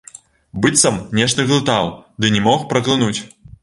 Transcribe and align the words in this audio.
Быццам 0.63 0.95
нешта 1.21 1.47
глытаў 1.53 1.95
ды 2.21 2.35
не 2.37 2.45
мог 2.51 2.69
праглынуць. 2.75 3.17